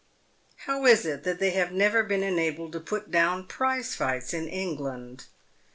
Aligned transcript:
How 0.65 0.83
is 0.87 1.05
it 1.05 1.23
that 1.25 1.37
they 1.37 1.51
have 1.51 1.71
never 1.71 2.01
been 2.01 2.23
enabled 2.23 2.71
to 2.71 2.79
put 2.79 3.11
down 3.11 3.45
prize 3.45 3.93
fights 3.93 4.33
in 4.33 4.47
England 4.47 5.25